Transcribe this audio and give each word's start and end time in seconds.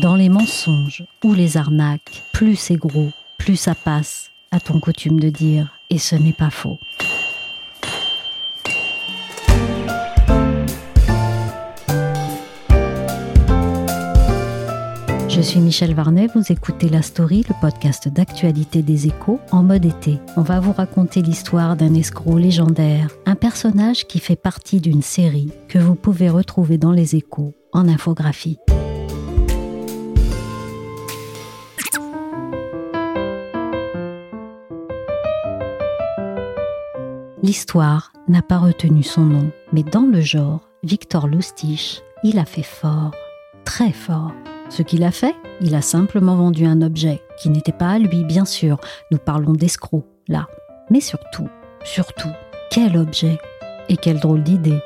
Dans 0.00 0.16
les 0.16 0.30
mensonges 0.30 1.04
ou 1.22 1.34
les 1.34 1.58
arnaques, 1.58 2.22
plus 2.32 2.56
c'est 2.56 2.76
gros, 2.76 3.10
plus 3.38 3.56
ça 3.56 3.74
passe, 3.74 4.30
a 4.50 4.58
ton 4.58 4.80
coutume 4.80 5.20
de 5.20 5.28
dire, 5.28 5.74
et 5.90 5.98
ce 5.98 6.16
n'est 6.16 6.32
pas 6.32 6.48
faux. 6.48 6.78
Je 15.28 15.40
suis 15.42 15.60
Michel 15.60 15.92
Varnet, 15.94 16.28
vous 16.34 16.50
écoutez 16.50 16.88
La 16.88 17.02
Story, 17.02 17.44
le 17.46 17.54
podcast 17.60 18.08
d'actualité 18.08 18.80
des 18.80 19.06
échos 19.06 19.38
en 19.52 19.62
mode 19.62 19.84
été. 19.84 20.18
On 20.38 20.42
va 20.42 20.60
vous 20.60 20.72
raconter 20.72 21.20
l'histoire 21.20 21.76
d'un 21.76 21.92
escroc 21.92 22.38
légendaire, 22.38 23.10
un 23.26 23.34
personnage 23.34 24.06
qui 24.06 24.18
fait 24.18 24.36
partie 24.36 24.80
d'une 24.80 25.02
série 25.02 25.52
que 25.68 25.78
vous 25.78 25.94
pouvez 25.94 26.30
retrouver 26.30 26.78
dans 26.78 26.92
les 26.92 27.16
échos 27.16 27.54
en 27.74 27.86
infographie. 27.86 28.56
L'histoire 37.50 38.12
n'a 38.28 38.42
pas 38.42 38.58
retenu 38.58 39.02
son 39.02 39.22
nom, 39.22 39.50
mais 39.72 39.82
dans 39.82 40.06
le 40.06 40.20
genre, 40.20 40.60
Victor 40.84 41.26
Lustig, 41.26 42.00
il 42.22 42.38
a 42.38 42.44
fait 42.44 42.62
fort, 42.62 43.10
très 43.64 43.90
fort. 43.90 44.30
Ce 44.68 44.84
qu'il 44.84 45.02
a 45.02 45.10
fait, 45.10 45.34
il 45.60 45.74
a 45.74 45.82
simplement 45.82 46.36
vendu 46.36 46.64
un 46.64 46.80
objet 46.80 47.20
qui 47.42 47.48
n'était 47.48 47.72
pas 47.72 47.88
à 47.88 47.98
lui, 47.98 48.22
bien 48.22 48.44
sûr. 48.44 48.78
Nous 49.10 49.18
parlons 49.18 49.52
d'escroc, 49.52 50.06
là. 50.28 50.46
Mais 50.90 51.00
surtout, 51.00 51.48
surtout, 51.82 52.30
quel 52.70 52.96
objet 52.96 53.36
Et 53.88 53.96
quelle 53.96 54.20
drôle 54.20 54.44
d'idée 54.44 54.78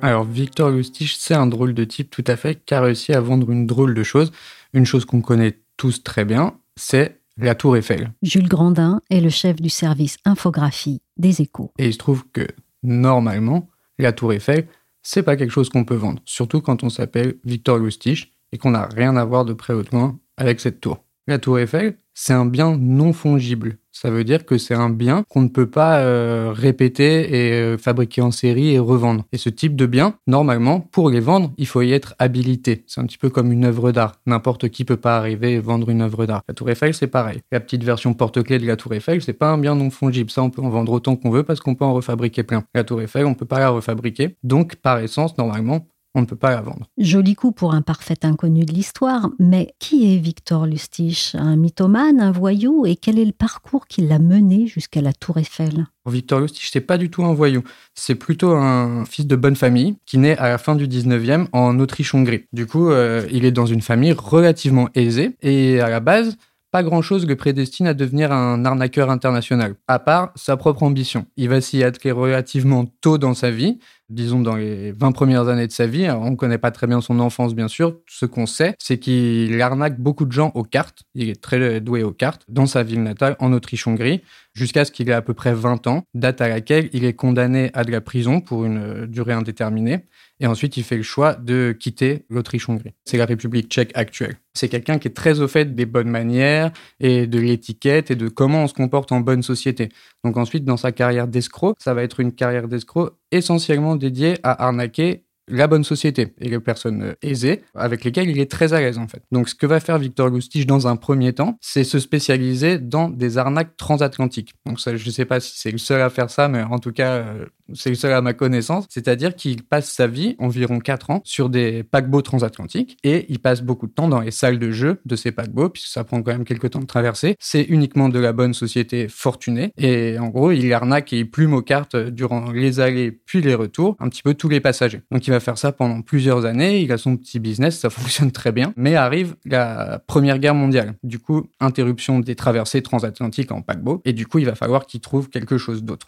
Alors, 0.00 0.24
Victor 0.24 0.70
Lustig, 0.70 1.12
c'est 1.18 1.34
un 1.34 1.48
drôle 1.48 1.74
de 1.74 1.84
type 1.84 2.08
tout 2.08 2.24
à 2.26 2.36
fait 2.36 2.64
qui 2.64 2.72
a 2.72 2.80
réussi 2.80 3.12
à 3.12 3.20
vendre 3.20 3.50
une 3.50 3.66
drôle 3.66 3.92
de 3.92 4.02
chose. 4.02 4.32
Une 4.72 4.86
chose 4.86 5.04
qu'on 5.04 5.20
connaît 5.20 5.58
tous 5.76 6.02
très 6.02 6.24
bien, 6.24 6.54
c'est 6.76 7.20
la 7.42 7.54
Tour 7.56 7.76
Eiffel. 7.76 8.12
Jules 8.22 8.48
Grandin 8.48 9.00
est 9.10 9.20
le 9.20 9.28
chef 9.28 9.56
du 9.56 9.68
service 9.68 10.16
infographie 10.24 11.02
des 11.16 11.42
échos. 11.42 11.72
Et 11.78 11.86
il 11.86 11.92
se 11.92 11.98
trouve 11.98 12.24
que, 12.32 12.46
normalement, 12.82 13.68
la 13.98 14.12
Tour 14.12 14.32
Eiffel, 14.32 14.68
c'est 15.02 15.24
pas 15.24 15.36
quelque 15.36 15.50
chose 15.50 15.68
qu'on 15.68 15.84
peut 15.84 15.96
vendre, 15.96 16.20
surtout 16.24 16.60
quand 16.60 16.84
on 16.84 16.88
s'appelle 16.88 17.34
Victor 17.44 17.78
Lustig 17.78 18.30
et 18.52 18.58
qu'on 18.58 18.70
n'a 18.70 18.86
rien 18.86 19.16
à 19.16 19.24
voir 19.24 19.44
de 19.44 19.52
près 19.52 19.74
ou 19.74 19.82
de 19.82 19.90
loin 19.90 20.18
avec 20.36 20.60
cette 20.60 20.80
tour. 20.80 21.02
La 21.26 21.38
tour 21.38 21.58
Eiffel, 21.58 21.96
c'est 22.14 22.32
un 22.32 22.46
bien 22.46 22.76
non 22.78 23.12
fongible. 23.12 23.78
Ça 23.94 24.10
veut 24.10 24.24
dire 24.24 24.46
que 24.46 24.56
c'est 24.56 24.74
un 24.74 24.88
bien 24.88 25.22
qu'on 25.28 25.42
ne 25.42 25.48
peut 25.48 25.68
pas 25.68 25.98
euh, 25.98 26.50
répéter 26.54 27.34
et 27.34 27.52
euh, 27.52 27.78
fabriquer 27.78 28.22
en 28.22 28.30
série 28.30 28.70
et 28.70 28.78
revendre. 28.78 29.24
Et 29.32 29.36
ce 29.38 29.50
type 29.50 29.76
de 29.76 29.84
bien, 29.84 30.14
normalement, 30.26 30.80
pour 30.80 31.10
les 31.10 31.20
vendre, 31.20 31.52
il 31.58 31.66
faut 31.66 31.82
y 31.82 31.92
être 31.92 32.14
habilité. 32.18 32.84
C'est 32.86 33.00
un 33.00 33.04
petit 33.04 33.18
peu 33.18 33.28
comme 33.28 33.52
une 33.52 33.66
œuvre 33.66 33.92
d'art. 33.92 34.14
N'importe 34.26 34.70
qui 34.70 34.84
peut 34.84 34.96
pas 34.96 35.18
arriver 35.18 35.52
et 35.52 35.60
vendre 35.60 35.90
une 35.90 36.00
œuvre 36.00 36.24
d'art. 36.24 36.42
La 36.48 36.54
Tour 36.54 36.70
Eiffel, 36.70 36.94
c'est 36.94 37.06
pareil. 37.06 37.40
La 37.52 37.60
petite 37.60 37.84
version 37.84 38.14
porte-clés 38.14 38.58
de 38.58 38.66
la 38.66 38.76
Tour 38.76 38.94
Eiffel, 38.94 39.20
c'est 39.20 39.34
pas 39.34 39.50
un 39.50 39.58
bien 39.58 39.74
non 39.74 39.90
fongible. 39.90 40.30
Ça, 40.30 40.42
on 40.42 40.50
peut 40.50 40.62
en 40.62 40.70
vendre 40.70 40.92
autant 40.92 41.14
qu'on 41.16 41.30
veut 41.30 41.42
parce 41.42 41.60
qu'on 41.60 41.74
peut 41.74 41.84
en 41.84 41.92
refabriquer 41.92 42.44
plein. 42.44 42.64
La 42.74 42.84
Tour 42.84 43.02
Eiffel, 43.02 43.26
on 43.26 43.34
peut 43.34 43.46
pas 43.46 43.58
la 43.58 43.68
refabriquer. 43.68 44.36
Donc, 44.42 44.76
par 44.76 45.00
essence, 45.00 45.36
normalement, 45.36 45.86
on 46.14 46.20
ne 46.20 46.26
peut 46.26 46.36
pas 46.36 46.50
la 46.50 46.60
vendre. 46.60 46.86
Joli 46.98 47.34
coup 47.34 47.52
pour 47.52 47.74
un 47.74 47.82
parfait 47.82 48.18
inconnu 48.24 48.64
de 48.64 48.72
l'histoire, 48.72 49.30
mais 49.38 49.74
qui 49.78 50.14
est 50.14 50.18
Victor 50.18 50.66
Lustig 50.66 51.32
Un 51.34 51.56
mythomane, 51.56 52.20
un 52.20 52.32
voyou? 52.32 52.84
Et 52.86 52.96
quel 52.96 53.18
est 53.18 53.24
le 53.24 53.32
parcours 53.32 53.86
qui 53.86 54.02
l'a 54.02 54.18
mené 54.18 54.66
jusqu'à 54.66 55.00
la 55.00 55.12
Tour 55.12 55.38
Eiffel? 55.38 55.86
Victor 56.06 56.40
Lustig, 56.40 56.68
c'est 56.70 56.80
pas 56.80 56.98
du 56.98 57.10
tout 57.10 57.24
un 57.24 57.32
voyou. 57.32 57.62
C'est 57.94 58.14
plutôt 58.14 58.52
un 58.52 59.04
fils 59.04 59.26
de 59.26 59.36
bonne 59.36 59.56
famille 59.56 59.96
qui 60.04 60.18
naît 60.18 60.36
à 60.36 60.48
la 60.48 60.58
fin 60.58 60.74
du 60.74 60.86
19e 60.86 61.46
en 61.52 61.78
Autriche-Hongrie. 61.78 62.46
Du 62.52 62.66
coup, 62.66 62.90
euh, 62.90 63.26
il 63.30 63.44
est 63.44 63.52
dans 63.52 63.66
une 63.66 63.82
famille 63.82 64.12
relativement 64.12 64.88
aisée 64.94 65.36
et 65.42 65.80
à 65.80 65.88
la 65.88 66.00
base, 66.00 66.36
pas 66.72 66.82
grand-chose 66.82 67.26
le 67.26 67.36
prédestine 67.36 67.86
à 67.86 67.94
devenir 67.94 68.32
un 68.32 68.64
arnaqueur 68.64 69.10
international, 69.10 69.74
à 69.86 69.98
part 69.98 70.32
sa 70.34 70.56
propre 70.56 70.82
ambition. 70.82 71.26
Il 71.36 71.50
va 71.50 71.60
s'y 71.60 71.84
atteler 71.84 72.12
relativement 72.12 72.86
tôt 73.02 73.18
dans 73.18 73.34
sa 73.34 73.50
vie, 73.50 73.78
disons 74.12 74.40
dans 74.40 74.56
les 74.56 74.92
20 74.92 75.12
premières 75.12 75.48
années 75.48 75.66
de 75.66 75.72
sa 75.72 75.86
vie. 75.86 76.08
on 76.10 76.30
ne 76.30 76.36
connaît 76.36 76.58
pas 76.58 76.70
très 76.70 76.86
bien 76.86 77.00
son 77.00 77.18
enfance, 77.20 77.54
bien 77.54 77.68
sûr. 77.68 77.98
Ce 78.08 78.26
qu'on 78.26 78.46
sait, 78.46 78.74
c'est 78.78 78.98
qu'il 78.98 79.60
arnaque 79.60 79.98
beaucoup 79.98 80.24
de 80.24 80.32
gens 80.32 80.52
aux 80.54 80.64
cartes. 80.64 81.02
Il 81.14 81.28
est 81.28 81.40
très 81.40 81.80
doué 81.80 82.02
aux 82.02 82.12
cartes 82.12 82.44
dans 82.48 82.66
sa 82.66 82.82
ville 82.82 83.02
natale, 83.02 83.36
en 83.38 83.52
Autriche-Hongrie, 83.52 84.22
jusqu'à 84.54 84.84
ce 84.84 84.92
qu'il 84.92 85.08
ait 85.08 85.14
à 85.14 85.22
peu 85.22 85.34
près 85.34 85.54
20 85.54 85.86
ans, 85.86 86.04
date 86.14 86.40
à 86.40 86.48
laquelle 86.48 86.90
il 86.92 87.04
est 87.04 87.14
condamné 87.14 87.70
à 87.74 87.84
de 87.84 87.90
la 87.90 88.00
prison 88.00 88.40
pour 88.40 88.64
une 88.64 89.06
durée 89.06 89.32
indéterminée. 89.32 90.04
Et 90.40 90.46
ensuite, 90.46 90.76
il 90.76 90.82
fait 90.82 90.96
le 90.96 91.04
choix 91.04 91.34
de 91.34 91.70
quitter 91.78 92.26
l'Autriche-Hongrie. 92.28 92.94
C'est 93.04 93.16
la 93.16 93.26
République 93.26 93.68
tchèque 93.68 93.92
actuelle. 93.94 94.36
C'est 94.54 94.68
quelqu'un 94.68 94.98
qui 94.98 95.08
est 95.08 95.12
très 95.12 95.40
au 95.40 95.48
fait 95.48 95.74
des 95.74 95.86
bonnes 95.86 96.10
manières 96.10 96.72
et 96.98 97.26
de 97.26 97.38
l'étiquette 97.38 98.10
et 98.10 98.16
de 98.16 98.28
comment 98.28 98.64
on 98.64 98.66
se 98.66 98.74
comporte 98.74 99.12
en 99.12 99.20
bonne 99.20 99.42
société. 99.42 99.90
Donc 100.24 100.36
ensuite, 100.36 100.64
dans 100.64 100.76
sa 100.76 100.90
carrière 100.90 101.28
d'escroc, 101.28 101.76
ça 101.78 101.94
va 101.94 102.02
être 102.02 102.18
une 102.18 102.32
carrière 102.32 102.66
d'escroc 102.66 103.14
essentiellement 103.32 103.96
dédiée 103.96 104.38
à 104.42 104.64
arnaquer 104.64 105.24
la 105.48 105.66
bonne 105.66 105.84
société 105.84 106.34
et 106.40 106.48
les 106.48 106.60
personnes 106.60 107.02
euh, 107.02 107.14
aisées 107.22 107.62
avec 107.74 108.04
lesquelles 108.04 108.30
il 108.30 108.38
est 108.38 108.50
très 108.50 108.72
à 108.72 108.80
l'aise 108.80 108.98
en 108.98 109.08
fait. 109.08 109.22
Donc 109.32 109.48
ce 109.48 109.54
que 109.54 109.66
va 109.66 109.80
faire 109.80 109.98
Victor 109.98 110.28
Lustig 110.28 110.66
dans 110.66 110.86
un 110.86 110.96
premier 110.96 111.32
temps, 111.32 111.58
c'est 111.60 111.84
se 111.84 111.98
spécialiser 111.98 112.78
dans 112.78 113.08
des 113.08 113.38
arnaques 113.38 113.76
transatlantiques. 113.76 114.54
Donc 114.66 114.78
je 114.78 114.90
ne 114.90 115.10
sais 115.12 115.24
pas 115.24 115.40
si 115.40 115.52
c'est 115.56 115.70
le 115.70 115.78
seul 115.78 116.00
à 116.00 116.10
faire 116.10 116.30
ça, 116.30 116.48
mais 116.48 116.62
en 116.62 116.78
tout 116.78 116.92
cas, 116.92 117.12
euh, 117.12 117.46
c'est 117.74 117.90
le 117.90 117.96
seul 117.96 118.12
à 118.12 118.20
ma 118.20 118.34
connaissance. 118.34 118.86
C'est-à-dire 118.88 119.34
qu'il 119.34 119.62
passe 119.62 119.90
sa 119.90 120.06
vie, 120.06 120.36
environ 120.38 120.78
4 120.78 121.10
ans, 121.10 121.20
sur 121.24 121.48
des 121.48 121.82
paquebots 121.82 122.22
transatlantiques 122.22 122.98
et 123.02 123.26
il 123.28 123.38
passe 123.38 123.62
beaucoup 123.62 123.86
de 123.86 123.92
temps 123.92 124.08
dans 124.08 124.20
les 124.20 124.30
salles 124.30 124.58
de 124.58 124.70
jeu 124.70 125.00
de 125.04 125.16
ces 125.16 125.32
paquebots, 125.32 125.70
puisque 125.70 125.88
ça 125.88 126.04
prend 126.04 126.22
quand 126.22 126.32
même 126.32 126.44
quelques 126.44 126.70
temps 126.70 126.80
de 126.80 126.86
traverser. 126.86 127.36
C'est 127.38 127.62
uniquement 127.62 128.08
de 128.08 128.18
la 128.18 128.32
bonne 128.32 128.54
société 128.54 129.08
fortunée 129.08 129.72
et 129.76 130.18
en 130.18 130.28
gros, 130.28 130.52
il 130.52 130.72
arnaque 130.72 131.12
et 131.12 131.20
il 131.20 131.30
plume 131.30 131.54
aux 131.54 131.62
cartes 131.62 131.96
durant 131.96 132.52
les 132.52 132.80
allées 132.80 133.12
puis 133.12 133.40
les 133.40 133.54
retours, 133.54 133.96
un 134.00 134.08
petit 134.08 134.22
peu 134.22 134.34
tous 134.34 134.48
les 134.48 134.60
passagers. 134.60 135.02
Donc 135.10 135.26
il 135.26 135.31
va 135.32 135.40
faire 135.40 135.58
ça 135.58 135.72
pendant 135.72 136.02
plusieurs 136.02 136.44
années, 136.44 136.80
il 136.80 136.92
a 136.92 136.98
son 136.98 137.16
petit 137.16 137.38
business, 137.38 137.78
ça 137.78 137.90
fonctionne 137.90 138.30
très 138.30 138.52
bien, 138.52 138.72
mais 138.76 138.94
arrive 138.94 139.34
la 139.44 140.00
Première 140.06 140.38
Guerre 140.38 140.54
mondiale. 140.54 140.94
Du 141.02 141.18
coup, 141.18 141.48
interruption 141.60 142.20
des 142.20 142.34
traversées 142.34 142.82
transatlantiques 142.82 143.52
en 143.52 143.62
paquebot 143.62 144.00
et 144.04 144.12
du 144.12 144.26
coup, 144.26 144.38
il 144.38 144.46
va 144.46 144.54
falloir 144.54 144.86
qu'il 144.86 145.00
trouve 145.00 145.28
quelque 145.28 145.58
chose 145.58 145.82
d'autre. 145.82 146.06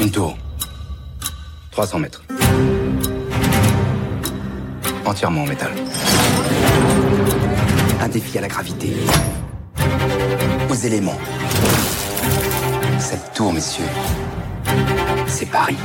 Une 0.00 0.10
tour. 0.10 0.36
300 1.70 1.98
mètres. 2.00 2.22
Entièrement 5.04 5.42
en 5.42 5.46
métal. 5.46 5.70
Un 8.00 8.08
défi 8.08 8.38
à 8.38 8.40
la 8.40 8.48
gravité. 8.48 8.92
Aux 10.70 10.74
éléments. 10.74 11.18
Cette 12.98 13.32
tour, 13.34 13.52
messieurs, 13.52 13.84
Paris. 15.46 15.76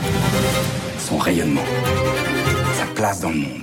Son 0.99 1.17
rayonnement. 1.17 1.65
Sa 2.77 2.85
place 2.93 3.21
dans 3.21 3.29
le 3.29 3.35
monde 3.37 3.61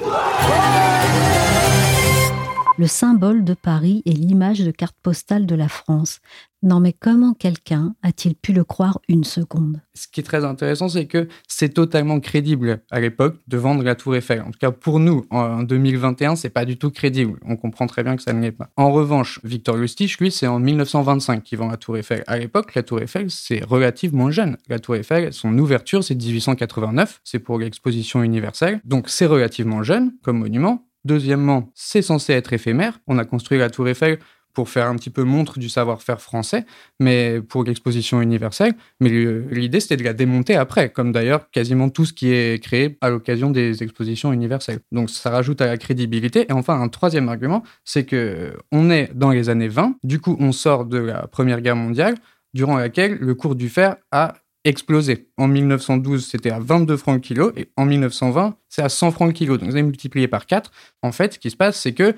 le 2.77 2.87
symbole 2.89 3.45
de 3.45 3.55
Paris 3.55 4.03
et 4.05 4.13
l'image 4.13 4.61
de 4.61 4.71
carte 4.71 4.97
postale 5.03 5.47
de 5.47 5.55
la 5.55 5.69
France. 5.69 6.21
Non 6.63 6.81
mais 6.81 6.93
comment 6.93 7.35
quelqu'un 7.35 7.95
a-t-il 8.03 8.35
pu 8.35 8.53
le 8.53 8.65
croire 8.65 8.99
une 9.07 9.23
seconde? 9.23 9.81
Ce 9.93 10.09
qui 10.09 10.21
est 10.21 10.25
très 10.25 10.45
intéressant, 10.45 10.89
c'est 10.89 11.07
que 11.07 11.29
c'est 11.47 11.69
totalement 11.69 12.19
crédible 12.21 12.81
à 12.91 13.01
l'époque 13.01 13.37
de 13.47 13.59
vendre 13.59 13.83
la 13.83 13.95
Tour 13.95 14.17
Eiffel. 14.17 14.41
En 14.41 14.51
tout 14.51 14.59
cas, 14.59 14.71
pour 14.71 14.99
nous, 14.99 15.25
en 15.31 15.63
2021, 15.63 16.37
c'est 16.37 16.49
pas 16.49 16.65
du 16.65 16.79
tout 16.79 16.91
crédible. 16.91 17.39
On 17.45 17.57
comprend 17.57 17.87
très 17.87 18.03
bien 18.03 18.17
que 18.17 18.23
ça 18.23 18.33
ne 18.33 18.41
l'est 18.41 18.51
pas. 18.51 18.71
En 18.77 18.91
revanche, 18.93 19.41
Victor 19.45 19.77
Lustig, 19.77 20.17
lui, 20.19 20.31
c'est 20.31 20.47
en 20.47 20.59
1925 20.59 21.43
qu'il 21.43 21.59
vend 21.59 21.69
la 21.69 21.77
Tour 21.77 21.99
Eiffel. 21.99 22.25
À 22.27 22.39
l'époque, 22.39 22.75
la 22.75 22.83
Tour 22.83 23.01
Eiffel, 23.01 23.31
c'est 23.31 23.63
relativement 23.63 24.31
jeune. 24.31 24.57
La 24.69 24.79
Tour 24.79 24.97
Eiffel, 24.97 25.33
son 25.33 25.57
ouverture, 25.59 26.03
c'est 26.03 26.15
1889. 26.15 27.21
C'est 27.25 27.41
pour 27.41 27.59
l'exposition 27.59 28.23
universelle. 28.23 28.81
Donc, 28.85 29.11
c'est 29.11 29.27
relativement 29.27 29.83
jeune 29.83 30.15
comme 30.23 30.39
monument. 30.39 30.87
Deuxièmement, 31.05 31.71
c'est 31.75 32.03
censé 32.03 32.33
être 32.33 32.53
éphémère. 32.53 32.99
On 33.07 33.19
a 33.19 33.25
construit 33.25 33.59
la 33.59 33.71
tour 33.71 33.89
Eiffel 33.89 34.19
pour 34.55 34.69
faire 34.69 34.87
un 34.87 34.95
petit 34.95 35.11
peu 35.11 35.25
montre 35.25 35.59
du 35.59 35.69
savoir-faire 35.69 36.21
français, 36.21 36.65
mais 37.01 37.41
pour 37.41 37.65
l'exposition 37.65 38.23
universelle. 38.23 38.75
Mais 39.01 39.11
l'idée, 39.51 39.81
c'était 39.81 39.97
de 39.97 40.05
la 40.05 40.13
démonter 40.13 40.55
après, 40.55 40.91
comme 40.91 41.13
d'ailleurs 41.13 41.51
quasiment 41.51 41.91
tout 41.91 42.05
ce 42.05 42.13
qui 42.13 42.33
est 42.33 42.63
créé 42.63 42.97
à 43.01 43.11
l'occasion 43.11 43.51
des 43.51 43.83
expositions 43.83 44.33
universelles. 44.33 44.79
Donc 44.93 45.11
ça 45.11 45.31
rajoute 45.31 45.61
à 45.61 45.67
la 45.67 45.77
crédibilité. 45.77 46.47
Et 46.49 46.53
enfin, 46.53 46.81
un 46.81 46.89
troisième 46.89 47.29
argument, 47.29 47.65
c'est 47.85 48.05
que 48.05 48.57
on 48.71 48.91
est 48.91 49.11
dans 49.13 49.31
les 49.31 49.49
années 49.49 49.69
20. 49.69 49.97
Du 50.05 50.21
coup, 50.21 50.37
on 50.39 50.53
sort 50.53 50.87
de 50.87 50.99
la 50.99 51.27
Première 51.27 51.61
Guerre 51.61 51.77
mondiale, 51.77 52.15
durant 52.55 52.77
laquelle 52.77 53.19
le 53.21 53.35
cours 53.35 53.57
du 53.57 53.69
fer 53.69 53.97
a 54.13 54.35
explosé. 54.65 55.29
En 55.37 55.47
1912, 55.49 56.27
c'était 56.27 56.51
à 56.51 56.59
22 56.59 56.97
francs 56.97 57.15
le 57.15 57.21
kilo, 57.21 57.53
et 57.57 57.71
en 57.77 57.85
1920, 57.85 58.57
c'est 58.69 58.83
à 58.83 58.89
100 58.89 59.11
francs 59.13 59.29
le 59.29 59.35
kilo. 59.35 59.57
Donc, 59.59 59.69
vous 59.69 59.77
avez 59.77 59.83
multiplié 59.83 60.29
par 60.29 60.47
4. 60.47 60.71
En 61.03 61.13
fait, 61.13 61.35
ce 61.35 61.39
qui 61.39 61.51
se 61.51 61.57
passe, 61.57 61.81
c'est 61.81 61.93
que 61.93 62.15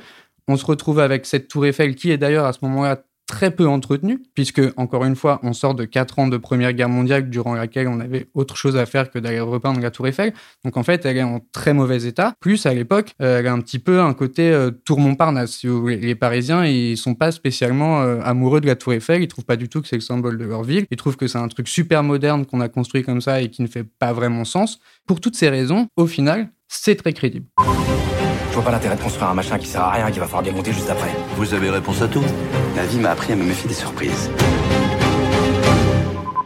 on 0.49 0.57
se 0.57 0.65
retrouve 0.65 1.01
avec 1.01 1.27
cette 1.27 1.49
tour 1.49 1.67
Eiffel 1.67 1.97
qui 1.97 2.11
est 2.11 2.19
d'ailleurs 2.19 2.47
à 2.47 2.53
ce 2.53 2.59
moment-là 2.63 3.03
très 3.26 3.50
peu 3.50 3.67
entretenu, 3.67 4.23
puisque, 4.34 4.62
encore 4.76 5.05
une 5.05 5.17
fois, 5.17 5.40
on 5.43 5.52
sort 5.52 5.75
de 5.75 5.84
quatre 5.84 6.19
ans 6.19 6.28
de 6.28 6.37
Première 6.37 6.73
Guerre 6.73 6.88
mondiale 6.88 7.28
durant 7.28 7.55
laquelle 7.55 7.88
on 7.88 8.00
avait 8.00 8.28
autre 8.34 8.56
chose 8.56 8.76
à 8.76 8.87
faire 8.87 9.11
que 9.11 9.19
d'aller 9.19 9.40
repeindre 9.40 9.81
la 9.81 9.90
Tour 9.90 10.06
Eiffel. 10.06 10.32
Donc, 10.64 10.76
en 10.76 10.82
fait, 10.82 11.05
elle 11.05 11.17
est 11.17 11.23
en 11.23 11.40
très 11.52 11.75
mauvais 11.75 12.05
état. 12.05 12.34
Plus, 12.40 12.67
à 12.67 12.75
l'époque, 12.75 13.12
euh, 13.20 13.40
elle 13.40 13.46
a 13.46 13.52
un 13.52 13.61
petit 13.61 13.78
peu 13.78 14.00
un 14.00 14.14
côté 14.14 14.50
euh, 14.50 14.70
Tour 14.84 15.00
Montparnasse. 15.00 15.64
Les 15.64 16.14
Parisiens, 16.14 16.64
ils 16.64 16.96
sont 16.96 17.14
pas 17.14 17.32
spécialement 17.32 18.02
euh, 18.02 18.20
amoureux 18.23 18.61
de 18.61 18.67
la 18.67 18.76
Tour 18.76 18.93
Eiffel. 18.93 19.23
Ils 19.23 19.28
trouvent 19.28 19.44
pas 19.44 19.56
du 19.56 19.69
tout 19.69 19.82
que 19.82 19.88
c'est 19.88 19.96
le 19.96 20.02
symbole 20.02 20.38
de 20.38 20.44
leur 20.44 20.62
ville. 20.62 20.87
Ils 20.90 20.96
trouvent 20.96 21.17
que 21.17 21.26
c'est 21.26 21.38
un 21.38 21.49
truc 21.49 21.69
super 21.69 22.02
moderne 22.02 22.46
qu'on 22.46 22.61
a 22.61 22.69
construit 22.69 23.02
comme 23.02 23.20
ça 23.20 23.43
et 23.43 23.50
qui 23.50 23.62
ne 23.62 23.67
fait 23.67 23.84
pas 23.84 24.12
vraiment 24.12 24.44
sens. 24.44 24.78
Pour 25.06 25.20
toutes 25.20 25.37
ces 25.37 25.49
raisons, 25.49 25.88
au 25.96 26.06
final, 26.06 26.49
c'est 26.69 26.96
très 26.96 27.12
crédible. 27.12 27.46
Je 28.56 28.62
vois 28.62 28.70
pas 28.70 28.75
l'intérêt 28.75 28.97
de 28.97 29.03
construire 29.03 29.29
un 29.29 29.35
machin 29.35 29.58
qui 29.58 29.67
sert 29.67 29.82
à 29.82 29.91
rien 29.91 30.08
et 30.08 30.12
qui 30.12 30.19
va 30.19 30.25
falloir 30.25 30.43
démonter 30.43 30.73
juste 30.73 30.88
après. 30.88 31.11
Vous 31.37 31.53
avez 31.53 31.69
réponse 31.69 32.00
à 32.00 32.08
tout 32.08 32.25
La 32.75 32.87
vie 32.87 32.99
m'a 32.99 33.11
appris 33.11 33.35
à 33.35 33.37
me 33.37 33.44
méfier 33.44 33.69
des 33.69 33.75
surprises. 33.75 34.31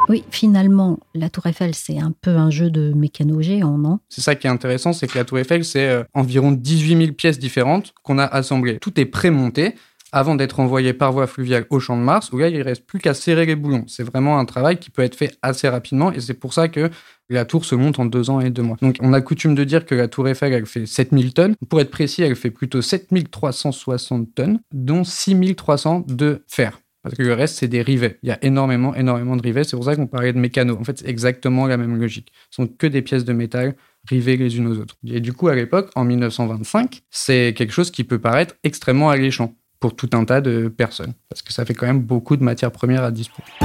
Oui, 0.08 0.24
finalement, 0.32 0.98
la 1.14 1.30
Tour 1.30 1.46
Eiffel, 1.46 1.72
c'est 1.72 2.00
un 2.00 2.12
peu 2.20 2.30
un 2.30 2.50
jeu 2.50 2.68
de 2.68 2.92
mécano 2.92 3.40
géant, 3.40 3.78
non? 3.78 4.00
C'est 4.08 4.22
ça 4.22 4.34
qui 4.34 4.48
est 4.48 4.50
intéressant, 4.50 4.92
c'est 4.92 5.06
que 5.06 5.16
la 5.16 5.24
Tour 5.24 5.38
Eiffel, 5.38 5.64
c'est 5.64 5.88
euh, 5.88 6.02
environ 6.12 6.50
18 6.50 6.96
000 6.96 7.12
pièces 7.12 7.38
différentes 7.38 7.94
qu'on 8.02 8.18
a 8.18 8.24
assemblées. 8.24 8.80
Tout 8.80 8.98
est 8.98 9.06
prémonté 9.06 9.76
avant 10.12 10.34
d'être 10.34 10.60
envoyé 10.60 10.92
par 10.92 11.12
voie 11.12 11.26
fluviale 11.26 11.66
au 11.70 11.80
Champ 11.80 11.96
de 11.96 12.02
Mars, 12.02 12.32
où 12.32 12.38
là, 12.38 12.48
il 12.48 12.62
reste 12.62 12.86
plus 12.86 12.98
qu'à 12.98 13.14
serrer 13.14 13.46
les 13.46 13.56
boulons. 13.56 13.84
C'est 13.86 14.02
vraiment 14.02 14.38
un 14.38 14.44
travail 14.44 14.78
qui 14.78 14.90
peut 14.90 15.02
être 15.02 15.14
fait 15.14 15.36
assez 15.42 15.68
rapidement, 15.68 16.12
et 16.12 16.20
c'est 16.20 16.34
pour 16.34 16.52
ça 16.52 16.68
que 16.68 16.90
la 17.28 17.44
tour 17.44 17.64
se 17.64 17.74
monte 17.74 17.98
en 17.98 18.06
deux 18.06 18.28
ans 18.28 18.40
et 18.40 18.50
deux 18.50 18.62
mois. 18.62 18.76
Donc, 18.82 18.96
on 19.00 19.12
a 19.12 19.20
coutume 19.20 19.54
de 19.54 19.64
dire 19.64 19.86
que 19.86 19.94
la 19.94 20.08
tour 20.08 20.28
Eiffel, 20.28 20.52
elle 20.52 20.66
fait 20.66 20.86
7000 20.86 21.32
tonnes. 21.32 21.54
Pour 21.68 21.80
être 21.80 21.90
précis, 21.90 22.22
elle 22.22 22.36
fait 22.36 22.50
plutôt 22.50 22.82
7360 22.82 24.34
tonnes, 24.34 24.60
dont 24.72 25.04
6300 25.04 26.04
de 26.08 26.42
fer. 26.48 26.80
Parce 27.02 27.14
que 27.14 27.22
le 27.22 27.32
reste, 27.32 27.56
c'est 27.56 27.68
des 27.68 27.80
rivets. 27.80 28.18
Il 28.22 28.28
y 28.28 28.32
a 28.32 28.38
énormément, 28.44 28.94
énormément 28.94 29.36
de 29.36 29.42
rivets. 29.42 29.64
C'est 29.64 29.76
pour 29.76 29.84
ça 29.84 29.96
qu'on 29.96 30.06
parlait 30.06 30.34
de 30.34 30.38
mécano. 30.38 30.76
En 30.78 30.84
fait, 30.84 30.98
c'est 30.98 31.08
exactement 31.08 31.66
la 31.66 31.78
même 31.78 31.98
logique. 31.98 32.30
Ce 32.50 32.56
sont 32.56 32.66
que 32.66 32.86
des 32.86 33.00
pièces 33.00 33.24
de 33.24 33.32
métal 33.32 33.74
rivées 34.08 34.36
les 34.36 34.58
unes 34.58 34.66
aux 34.66 34.78
autres. 34.78 34.96
Et 35.06 35.20
du 35.20 35.32
coup, 35.32 35.48
à 35.48 35.54
l'époque, 35.54 35.90
en 35.94 36.04
1925, 36.04 37.02
c'est 37.10 37.54
quelque 37.56 37.72
chose 37.72 37.90
qui 37.90 38.04
peut 38.04 38.18
paraître 38.18 38.54
extrêmement 38.64 39.08
alléchant 39.10 39.54
pour 39.80 39.96
tout 39.96 40.10
un 40.12 40.24
tas 40.24 40.40
de 40.40 40.68
personnes. 40.68 41.14
Parce 41.28 41.42
que 41.42 41.52
ça 41.52 41.64
fait 41.64 41.74
quand 41.74 41.86
même 41.86 42.02
beaucoup 42.02 42.36
de 42.36 42.44
matières 42.44 42.70
premières 42.70 43.02
à 43.02 43.10
disposition. 43.10 43.56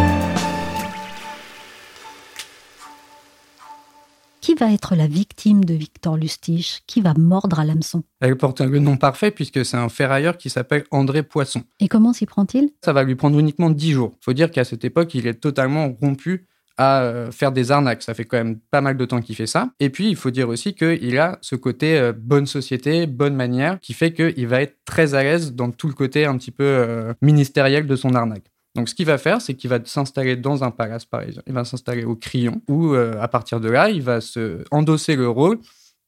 Qui 4.45 4.53
va 4.53 4.71
être 4.71 4.95
la 4.95 5.07
victime 5.07 5.65
de 5.65 5.73
Victor 5.73 6.17
Lustige 6.17 6.81
Qui 6.85 7.01
va 7.01 7.15
mordre 7.17 7.59
à 7.59 7.65
l'hameçon? 7.65 8.03
Elle 8.21 8.37
porte 8.37 8.61
le 8.61 8.77
nom 8.77 8.95
parfait 8.95 9.31
puisque 9.31 9.65
c'est 9.65 9.75
un 9.75 9.89
ferrailleur 9.89 10.37
qui 10.37 10.51
s'appelle 10.51 10.83
André 10.91 11.23
Poisson. 11.23 11.63
Et 11.79 11.87
comment 11.87 12.13
s'y 12.13 12.27
prend-il? 12.27 12.69
Ça 12.83 12.93
va 12.93 13.03
lui 13.03 13.15
prendre 13.15 13.39
uniquement 13.39 13.71
10 13.71 13.91
jours. 13.91 14.13
Il 14.21 14.23
faut 14.23 14.33
dire 14.33 14.51
qu'à 14.51 14.63
cette 14.63 14.85
époque, 14.85 15.15
il 15.15 15.25
est 15.25 15.41
totalement 15.41 15.91
rompu 15.99 16.45
à 16.77 17.01
euh, 17.01 17.31
faire 17.31 17.51
des 17.51 17.71
arnaques. 17.71 18.03
Ça 18.03 18.13
fait 18.13 18.25
quand 18.25 18.37
même 18.37 18.59
pas 18.71 18.81
mal 18.81 18.97
de 18.97 19.05
temps 19.05 19.21
qu'il 19.21 19.35
fait 19.35 19.47
ça. 19.47 19.69
Et 19.79 19.89
puis, 19.89 20.09
il 20.09 20.15
faut 20.15 20.31
dire 20.31 20.49
aussi 20.49 20.73
qu'il 20.73 21.17
a 21.17 21.37
ce 21.41 21.55
côté 21.55 21.97
euh, 21.97 22.13
bonne 22.15 22.45
société, 22.45 23.07
bonne 23.07 23.35
manière, 23.35 23.79
qui 23.79 23.93
fait 23.93 24.13
qu'il 24.13 24.47
va 24.47 24.61
être 24.61 24.77
très 24.85 25.13
à 25.13 25.23
l'aise 25.23 25.53
dans 25.53 25.71
tout 25.71 25.87
le 25.87 25.93
côté 25.93 26.25
un 26.25 26.37
petit 26.37 26.51
peu 26.51 26.63
euh, 26.63 27.13
ministériel 27.21 27.87
de 27.87 27.95
son 27.95 28.13
arnaque. 28.15 28.51
Donc, 28.75 28.89
ce 28.89 28.95
qu'il 28.95 29.05
va 29.05 29.17
faire, 29.17 29.41
c'est 29.41 29.53
qu'il 29.53 29.69
va 29.69 29.79
s'installer 29.85 30.35
dans 30.35 30.63
un 30.65 30.71
palace 30.71 31.05
parisien. 31.05 31.41
Il 31.47 31.53
va 31.53 31.63
s'installer 31.63 32.03
au 32.03 32.15
Crillon, 32.15 32.61
où, 32.67 32.93
à 32.93 33.27
partir 33.29 33.61
de 33.61 33.69
là, 33.69 33.89
il 33.89 34.01
va 34.01 34.19
se 34.19 34.65
endosser 34.69 35.15
le 35.15 35.29
rôle 35.29 35.59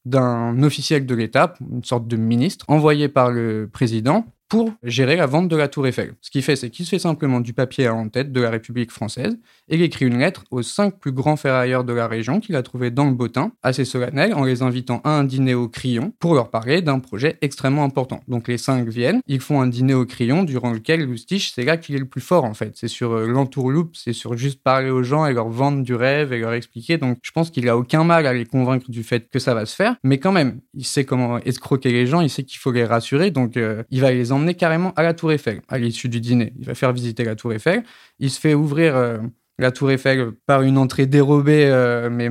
d'un 0.04 0.62
officiel 0.62 1.06
de 1.06 1.14
l'État, 1.14 1.54
une 1.60 1.82
sorte 1.82 2.06
de 2.06 2.16
ministre, 2.16 2.66
envoyé 2.68 3.08
par 3.08 3.30
le 3.30 3.70
président 3.72 4.26
pour 4.48 4.72
gérer 4.82 5.16
la 5.16 5.26
vente 5.26 5.48
de 5.48 5.56
la 5.56 5.68
Tour 5.68 5.86
Eiffel. 5.86 6.14
Ce 6.20 6.30
qu'il 6.30 6.42
fait, 6.42 6.56
c'est 6.56 6.70
qu'il 6.70 6.84
se 6.84 6.90
fait 6.90 6.98
simplement 6.98 7.40
du 7.40 7.52
papier 7.52 7.86
à 7.86 7.94
en 7.94 8.08
tête 8.08 8.32
de 8.32 8.40
la 8.40 8.50
République 8.50 8.90
française 8.90 9.38
et 9.68 9.74
il 9.74 9.82
écrit 9.82 10.06
une 10.06 10.18
lettre 10.18 10.44
aux 10.50 10.62
cinq 10.62 10.98
plus 10.98 11.12
grands 11.12 11.36
ferrailleurs 11.36 11.84
de 11.84 11.92
la 11.92 12.08
région 12.08 12.40
qu'il 12.40 12.56
a 12.56 12.62
trouvé 12.62 12.90
dans 12.90 13.04
le 13.04 13.14
Bottin, 13.14 13.52
assez 13.62 13.84
solennel, 13.84 14.34
en 14.34 14.44
les 14.44 14.62
invitant 14.62 15.00
à 15.04 15.10
un 15.10 15.24
dîner 15.24 15.54
au 15.54 15.68
crayon 15.68 16.12
pour 16.18 16.34
leur 16.34 16.50
parler 16.50 16.80
d'un 16.80 16.98
projet 16.98 17.36
extrêmement 17.42 17.84
important. 17.84 18.20
Donc 18.28 18.48
les 18.48 18.58
cinq 18.58 18.88
viennent, 18.88 19.20
ils 19.26 19.40
font 19.40 19.60
un 19.60 19.66
dîner 19.66 19.94
au 19.94 20.06
crayon 20.06 20.44
durant 20.44 20.72
lequel 20.72 21.04
Lustige, 21.04 21.52
c'est 21.52 21.64
là 21.64 21.76
qu'il 21.76 21.94
est 21.94 21.98
le 21.98 22.06
plus 22.06 22.20
fort 22.20 22.44
en 22.44 22.54
fait. 22.54 22.72
C'est 22.76 22.88
sur 22.88 23.12
euh, 23.12 23.26
l'entourloupe, 23.26 23.96
c'est 23.96 24.12
sur 24.12 24.36
juste 24.36 24.62
parler 24.62 24.90
aux 24.90 25.02
gens 25.02 25.26
et 25.26 25.34
leur 25.34 25.48
vendre 25.48 25.82
du 25.82 25.94
rêve 25.94 26.32
et 26.32 26.38
leur 26.38 26.54
expliquer. 26.54 26.96
Donc 26.96 27.18
je 27.22 27.30
pense 27.30 27.50
qu'il 27.50 27.68
a 27.68 27.76
aucun 27.76 28.04
mal 28.04 28.26
à 28.26 28.32
les 28.32 28.46
convaincre 28.46 28.90
du 28.90 29.02
fait 29.02 29.28
que 29.28 29.38
ça 29.38 29.54
va 29.54 29.66
se 29.66 29.74
faire, 29.74 29.96
mais 30.02 30.18
quand 30.18 30.32
même, 30.32 30.60
il 30.74 30.84
sait 30.84 31.04
comment 31.04 31.38
escroquer 31.38 31.92
les 31.92 32.06
gens, 32.06 32.20
il 32.20 32.30
sait 32.30 32.44
qu'il 32.44 32.58
faut 32.58 32.72
les 32.72 32.84
rassurer, 32.84 33.30
donc 33.30 33.56
euh, 33.56 33.82
il 33.90 34.00
va 34.00 34.10
les 34.10 34.32
carrément 34.54 34.92
à 34.96 35.02
la 35.02 35.14
Tour 35.14 35.32
Eiffel 35.32 35.60
à 35.68 35.78
l'issue 35.78 36.08
du 36.08 36.20
dîner. 36.20 36.52
Il 36.58 36.66
va 36.66 36.74
faire 36.74 36.92
visiter 36.92 37.24
la 37.24 37.36
Tour 37.36 37.52
Eiffel. 37.52 37.82
Il 38.18 38.30
se 38.30 38.40
fait 38.40 38.54
ouvrir 38.54 38.96
euh, 38.96 39.18
la 39.58 39.72
Tour 39.72 39.90
Eiffel 39.90 40.30
par 40.46 40.62
une 40.62 40.78
entrée 40.78 41.06
dérobée, 41.06 41.66
euh, 41.66 42.08
mais 42.10 42.30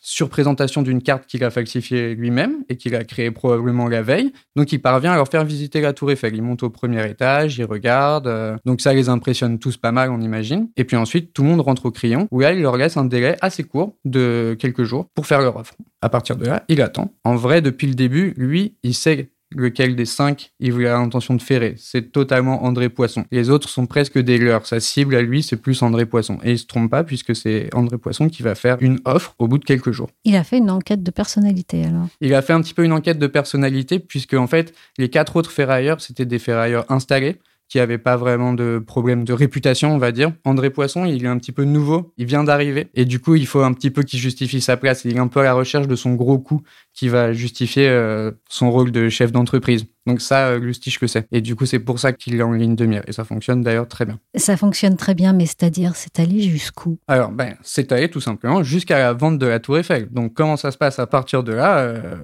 sur 0.00 0.28
présentation 0.28 0.82
d'une 0.82 1.02
carte 1.02 1.26
qu'il 1.26 1.44
a 1.44 1.50
falsifiée 1.50 2.14
lui-même 2.14 2.64
et 2.68 2.76
qu'il 2.76 2.94
a 2.96 3.04
créée 3.04 3.30
probablement 3.30 3.88
la 3.88 4.02
veille. 4.02 4.32
Donc 4.56 4.72
il 4.72 4.80
parvient 4.82 5.12
à 5.12 5.16
leur 5.16 5.28
faire 5.28 5.44
visiter 5.44 5.80
la 5.80 5.92
Tour 5.92 6.10
Eiffel. 6.10 6.34
Il 6.34 6.42
monte 6.42 6.62
au 6.62 6.70
premier 6.70 7.08
étage, 7.08 7.58
il 7.58 7.64
regarde. 7.64 8.26
Euh, 8.26 8.56
donc 8.64 8.80
ça 8.80 8.92
les 8.92 9.08
impressionne 9.08 9.58
tous 9.58 9.76
pas 9.76 9.92
mal, 9.92 10.10
on 10.10 10.20
imagine. 10.20 10.68
Et 10.76 10.84
puis 10.84 10.96
ensuite, 10.96 11.32
tout 11.32 11.42
le 11.42 11.48
monde 11.48 11.60
rentre 11.60 11.86
au 11.86 11.90
crayon, 11.90 12.26
où 12.30 12.40
là, 12.40 12.52
il 12.52 12.60
leur 12.60 12.76
laisse 12.76 12.96
un 12.96 13.04
délai 13.04 13.36
assez 13.40 13.62
court 13.62 13.96
de 14.04 14.56
quelques 14.58 14.84
jours 14.84 15.08
pour 15.14 15.26
faire 15.26 15.40
leur 15.40 15.56
offre. 15.56 15.74
À 16.02 16.08
partir 16.08 16.36
de 16.36 16.44
là, 16.44 16.64
il 16.68 16.82
attend. 16.82 17.14
En 17.24 17.36
vrai, 17.36 17.62
depuis 17.62 17.86
le 17.86 17.94
début, 17.94 18.34
lui, 18.36 18.76
il 18.82 18.94
sait 18.94 19.30
lequel 19.54 19.96
des 19.96 20.04
cinq 20.04 20.52
il 20.60 20.74
a 20.86 20.98
l'intention 20.98 21.34
de 21.34 21.42
ferrer. 21.42 21.74
C'est 21.78 22.12
totalement 22.12 22.64
André 22.64 22.88
Poisson. 22.88 23.24
Les 23.30 23.50
autres 23.50 23.68
sont 23.68 23.86
presque 23.86 24.18
des 24.18 24.38
leurs. 24.38 24.66
Sa 24.66 24.80
cible 24.80 25.14
à 25.14 25.22
lui, 25.22 25.42
c'est 25.42 25.56
plus 25.56 25.82
André 25.82 26.06
Poisson. 26.06 26.38
Et 26.42 26.52
il 26.52 26.58
se 26.58 26.66
trompe 26.66 26.90
pas 26.90 27.04
puisque 27.04 27.34
c'est 27.34 27.68
André 27.74 27.98
Poisson 27.98 28.28
qui 28.28 28.42
va 28.42 28.54
faire 28.54 28.76
une 28.80 29.00
offre 29.04 29.34
au 29.38 29.48
bout 29.48 29.58
de 29.58 29.64
quelques 29.64 29.92
jours. 29.92 30.10
Il 30.24 30.36
a 30.36 30.44
fait 30.44 30.58
une 30.58 30.70
enquête 30.70 31.02
de 31.02 31.10
personnalité 31.10 31.84
alors 31.84 32.08
Il 32.20 32.34
a 32.34 32.42
fait 32.42 32.52
un 32.52 32.60
petit 32.60 32.74
peu 32.74 32.84
une 32.84 32.92
enquête 32.92 33.18
de 33.18 33.26
personnalité 33.26 33.98
puisque 33.98 34.34
en 34.34 34.46
fait, 34.46 34.74
les 34.98 35.08
quatre 35.08 35.36
autres 35.36 35.50
ferrailleurs, 35.50 36.00
c'était 36.00 36.26
des 36.26 36.38
ferrailleurs 36.38 36.84
installés 36.90 37.38
qui 37.74 37.78
n'avait 37.78 37.98
pas 37.98 38.16
vraiment 38.16 38.52
de 38.52 38.78
problème 38.78 39.24
de 39.24 39.32
réputation, 39.32 39.92
on 39.92 39.98
va 39.98 40.12
dire. 40.12 40.30
André 40.44 40.70
Poisson, 40.70 41.06
il 41.06 41.24
est 41.24 41.26
un 41.26 41.38
petit 41.38 41.50
peu 41.50 41.64
nouveau, 41.64 42.12
il 42.16 42.24
vient 42.24 42.44
d'arriver, 42.44 42.86
et 42.94 43.04
du 43.04 43.18
coup, 43.18 43.34
il 43.34 43.48
faut 43.48 43.62
un 43.62 43.72
petit 43.72 43.90
peu 43.90 44.04
qu'il 44.04 44.20
justifie 44.20 44.60
sa 44.60 44.76
place. 44.76 45.04
Il 45.04 45.16
est 45.16 45.18
un 45.18 45.26
peu 45.26 45.40
à 45.40 45.42
la 45.42 45.54
recherche 45.54 45.88
de 45.88 45.96
son 45.96 46.14
gros 46.14 46.38
coup 46.38 46.62
qui 46.92 47.08
va 47.08 47.32
justifier 47.32 47.88
euh, 47.88 48.30
son 48.48 48.70
rôle 48.70 48.92
de 48.92 49.08
chef 49.08 49.32
d'entreprise. 49.32 49.86
Donc 50.06 50.20
ça, 50.20 50.48
euh, 50.48 50.58
Lustige 50.58 51.00
le 51.00 51.08
sait. 51.08 51.26
Et 51.32 51.40
du 51.40 51.56
coup, 51.56 51.64
c'est 51.64 51.78
pour 51.78 51.98
ça 51.98 52.12
qu'il 52.12 52.34
est 52.36 52.42
en 52.42 52.52
ligne 52.52 52.76
de 52.76 52.84
mire. 52.84 53.02
Et 53.06 53.12
ça 53.12 53.24
fonctionne 53.24 53.62
d'ailleurs 53.62 53.88
très 53.88 54.04
bien. 54.04 54.18
Ça 54.34 54.56
fonctionne 54.56 54.96
très 54.96 55.14
bien, 55.14 55.32
mais 55.32 55.46
c'est-à-dire, 55.46 55.96
c'est 55.96 56.18
allé 56.20 56.42
jusqu'où? 56.42 56.98
Alors, 57.08 57.30
ben, 57.30 57.54
c'est 57.62 57.90
allé 57.92 58.08
tout 58.10 58.20
simplement 58.20 58.62
jusqu'à 58.62 58.98
la 58.98 59.12
vente 59.12 59.38
de 59.38 59.46
la 59.46 59.60
Tour 59.60 59.78
Eiffel. 59.78 60.08
Donc, 60.10 60.34
comment 60.34 60.56
ça 60.56 60.70
se 60.70 60.78
passe 60.78 60.98
à 60.98 61.06
partir 61.06 61.42
de 61.42 61.52
là 61.52 61.78
euh, 61.78 62.16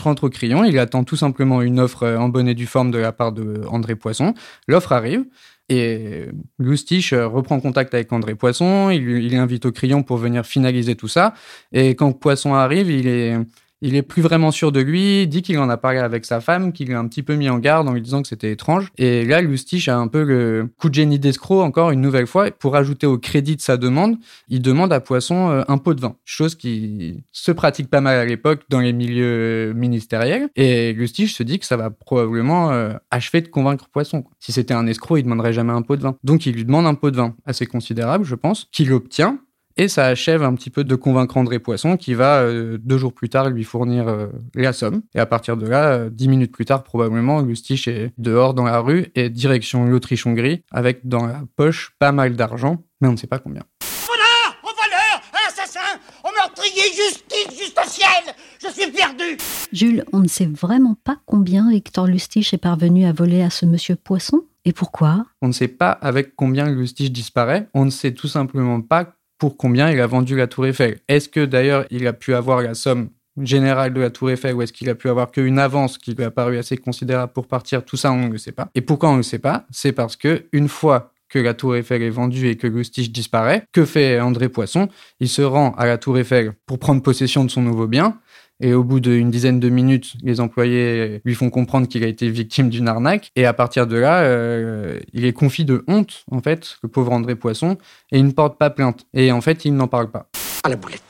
rentre 0.00 0.24
au 0.24 0.30
crayon, 0.30 0.64
il 0.64 0.78
attend 0.78 1.04
tout 1.04 1.16
simplement 1.16 1.62
une 1.62 1.78
offre 1.78 2.06
en 2.06 2.28
bonne 2.28 2.48
et 2.48 2.54
due 2.54 2.66
forme 2.66 2.90
de 2.90 2.98
la 2.98 3.12
part 3.12 3.32
de 3.32 3.62
André 3.68 3.96
Poisson. 3.96 4.34
L'offre 4.66 4.92
arrive. 4.92 5.24
Et 5.68 6.26
Lustige 6.58 7.14
reprend 7.14 7.60
contact 7.60 7.94
avec 7.94 8.12
André 8.12 8.34
Poisson, 8.34 8.90
il, 8.90 9.08
il 9.08 9.36
invite 9.36 9.66
au 9.66 9.72
crayon 9.72 10.02
pour 10.02 10.16
venir 10.16 10.44
finaliser 10.44 10.96
tout 10.96 11.06
ça. 11.06 11.32
Et 11.70 11.90
quand 11.90 12.12
Poisson 12.12 12.54
arrive, 12.54 12.90
il 12.90 13.06
est, 13.06 13.36
il 13.82 13.94
est 13.94 14.02
plus 14.02 14.22
vraiment 14.22 14.50
sûr 14.50 14.72
de 14.72 14.80
lui, 14.80 15.26
dit 15.26 15.42
qu'il 15.42 15.58
en 15.58 15.68
a 15.68 15.76
parlé 15.76 15.98
avec 15.98 16.24
sa 16.24 16.40
femme, 16.40 16.72
qu'il 16.72 16.90
l'a 16.90 16.98
un 16.98 17.08
petit 17.08 17.22
peu 17.22 17.34
mis 17.34 17.48
en 17.48 17.58
garde 17.58 17.88
en 17.88 17.92
lui 17.92 18.02
disant 18.02 18.22
que 18.22 18.28
c'était 18.28 18.52
étrange. 18.52 18.92
Et 18.98 19.24
là, 19.24 19.40
Lustige 19.40 19.88
a 19.88 19.96
un 19.96 20.08
peu 20.08 20.22
le 20.22 20.68
coup 20.78 20.88
de 20.88 20.94
génie 20.94 21.18
d'escroc 21.18 21.62
encore 21.62 21.90
une 21.90 22.00
nouvelle 22.00 22.26
fois. 22.26 22.50
Pour 22.50 22.76
ajouter 22.76 23.06
au 23.06 23.18
crédit 23.18 23.56
de 23.56 23.60
sa 23.60 23.76
demande, 23.76 24.16
il 24.48 24.62
demande 24.62 24.92
à 24.92 25.00
Poisson 25.00 25.50
euh, 25.50 25.62
un 25.68 25.78
pot 25.78 25.94
de 25.94 26.00
vin. 26.00 26.16
Chose 26.24 26.54
qui 26.54 27.24
se 27.32 27.52
pratique 27.52 27.88
pas 27.88 28.00
mal 28.00 28.18
à 28.18 28.24
l'époque 28.24 28.62
dans 28.68 28.80
les 28.80 28.92
milieux 28.92 29.72
ministériels. 29.74 30.48
Et 30.56 30.92
Lustige 30.92 31.34
se 31.34 31.42
dit 31.42 31.58
que 31.58 31.66
ça 31.66 31.76
va 31.76 31.90
probablement 31.90 32.70
euh, 32.72 32.92
achever 33.10 33.40
de 33.40 33.48
convaincre 33.48 33.88
Poisson. 33.88 34.24
Si 34.38 34.52
c'était 34.52 34.74
un 34.74 34.86
escroc, 34.86 35.18
il 35.18 35.24
demanderait 35.24 35.52
jamais 35.52 35.72
un 35.72 35.82
pot 35.82 35.96
de 35.96 36.02
vin. 36.02 36.16
Donc 36.24 36.46
il 36.46 36.54
lui 36.54 36.64
demande 36.64 36.86
un 36.86 36.94
pot 36.94 37.10
de 37.10 37.16
vin 37.16 37.34
assez 37.46 37.66
considérable, 37.66 38.24
je 38.24 38.34
pense, 38.34 38.68
qu'il 38.72 38.92
obtient 38.92 39.38
Et 39.80 39.88
ça 39.88 40.04
achève 40.04 40.42
un 40.42 40.54
petit 40.54 40.68
peu 40.68 40.84
de 40.84 40.94
convaincre 40.94 41.38
André 41.38 41.58
Poisson 41.58 41.96
qui 41.96 42.12
va 42.12 42.42
euh, 42.42 42.76
deux 42.78 42.98
jours 42.98 43.14
plus 43.14 43.30
tard 43.30 43.48
lui 43.48 43.64
fournir 43.64 44.08
euh, 44.08 44.26
la 44.54 44.74
somme. 44.74 45.00
Et 45.14 45.18
à 45.18 45.24
partir 45.24 45.56
de 45.56 45.66
là, 45.66 45.92
euh, 45.92 46.10
dix 46.10 46.28
minutes 46.28 46.52
plus 46.52 46.66
tard 46.66 46.82
probablement, 46.82 47.40
Lustig 47.40 47.88
est 47.88 48.12
dehors 48.18 48.52
dans 48.52 48.64
la 48.64 48.80
rue 48.80 49.06
et 49.14 49.30
direction 49.30 49.86
l'Autriche-Hongrie 49.86 50.64
avec 50.70 51.08
dans 51.08 51.24
la 51.24 51.44
poche 51.56 51.92
pas 51.98 52.12
mal 52.12 52.36
d'argent, 52.36 52.84
mais 53.00 53.08
on 53.08 53.12
ne 53.12 53.16
sait 53.16 53.26
pas 53.26 53.38
combien. 53.38 53.62
Voleur 54.06 54.56
Au 54.64 54.66
voleur 54.66 55.22
Un 55.32 55.48
assassin 55.48 55.98
Au 56.24 56.28
meurtrier 56.30 56.82
Justice 56.94 57.58
Juste 57.58 57.80
au 57.82 57.88
ciel 57.88 58.34
Je 58.62 58.68
suis 58.68 58.92
perdu 58.92 59.38
Jules, 59.72 60.04
on 60.12 60.18
ne 60.18 60.28
sait 60.28 60.44
vraiment 60.44 60.98
pas 61.04 61.16
combien 61.24 61.70
Victor 61.70 62.06
Lustig 62.06 62.46
est 62.52 62.58
parvenu 62.58 63.06
à 63.06 63.14
voler 63.14 63.40
à 63.40 63.48
ce 63.48 63.64
monsieur 63.64 63.96
Poisson 63.96 64.42
et 64.66 64.72
pourquoi? 64.72 65.24
On 65.40 65.48
ne 65.48 65.52
sait 65.52 65.68
pas 65.68 65.90
avec 65.90 66.36
combien 66.36 66.68
Lustig 66.68 67.10
disparaît. 67.10 67.68
On 67.72 67.86
ne 67.86 67.90
sait 67.90 68.12
tout 68.12 68.28
simplement 68.28 68.82
pas 68.82 69.14
pour 69.40 69.56
combien 69.56 69.90
il 69.90 70.00
a 70.00 70.06
vendu 70.06 70.36
la 70.36 70.46
Tour 70.46 70.66
Eiffel. 70.66 70.98
Est-ce 71.08 71.28
que 71.28 71.44
d'ailleurs 71.44 71.86
il 71.90 72.06
a 72.06 72.12
pu 72.12 72.34
avoir 72.34 72.62
la 72.62 72.74
somme 72.74 73.08
générale 73.40 73.92
de 73.94 74.00
la 74.00 74.10
Tour 74.10 74.30
Eiffel 74.30 74.54
ou 74.54 74.62
est-ce 74.62 74.72
qu'il 74.72 74.88
a 74.90 74.94
pu 74.94 75.08
avoir 75.08 75.30
qu'une 75.32 75.58
avance 75.58 75.98
qui 75.98 76.14
lui 76.14 76.24
a 76.24 76.30
paru 76.30 76.58
assez 76.58 76.76
considérable 76.76 77.32
pour 77.32 77.48
partir? 77.48 77.84
Tout 77.84 77.96
ça, 77.96 78.12
on 78.12 78.28
ne 78.28 78.32
le 78.32 78.38
sait 78.38 78.52
pas. 78.52 78.68
Et 78.74 78.82
pourquoi 78.82 79.08
on 79.08 79.12
ne 79.12 79.18
le 79.18 79.22
sait 79.24 79.38
pas? 79.38 79.66
C'est 79.70 79.92
parce 79.92 80.14
que 80.14 80.44
une 80.52 80.68
fois 80.68 81.12
que 81.30 81.38
la 81.38 81.54
Tour 81.54 81.76
Eiffel 81.76 82.02
est 82.02 82.10
vendue 82.10 82.48
et 82.48 82.56
que 82.56 82.66
Lustig 82.66 83.10
disparaît, 83.10 83.64
que 83.72 83.84
fait 83.84 84.20
André 84.20 84.48
Poisson? 84.48 84.88
Il 85.20 85.28
se 85.28 85.42
rend 85.42 85.72
à 85.78 85.86
la 85.86 85.96
Tour 85.96 86.18
Eiffel 86.18 86.52
pour 86.66 86.78
prendre 86.78 87.02
possession 87.02 87.44
de 87.44 87.50
son 87.50 87.62
nouveau 87.62 87.86
bien. 87.86 88.18
Et 88.60 88.74
au 88.74 88.84
bout 88.84 89.00
d'une 89.00 89.30
dizaine 89.30 89.58
de 89.58 89.68
minutes, 89.70 90.14
les 90.22 90.40
employés 90.40 91.22
lui 91.24 91.34
font 91.34 91.48
comprendre 91.48 91.88
qu'il 91.88 92.04
a 92.04 92.06
été 92.06 92.28
victime 92.28 92.68
d'une 92.68 92.88
arnaque. 92.88 93.30
Et 93.34 93.46
à 93.46 93.54
partir 93.54 93.86
de 93.86 93.96
là, 93.96 94.20
euh, 94.20 95.00
il 95.14 95.24
est 95.24 95.32
confit 95.32 95.64
de 95.64 95.82
honte, 95.88 96.24
en 96.30 96.40
fait, 96.42 96.76
le 96.82 96.88
pauvre 96.88 97.12
André 97.12 97.36
Poisson, 97.36 97.78
et 98.12 98.18
il 98.18 98.26
ne 98.26 98.32
porte 98.32 98.58
pas 98.58 98.68
plainte. 98.68 99.06
Et 99.14 99.32
en 99.32 99.40
fait, 99.40 99.64
il 99.64 99.74
n'en 99.74 99.88
parle 99.88 100.10
pas. 100.10 100.28
À 100.62 100.68
la 100.68 100.76
boulette. 100.76 101.00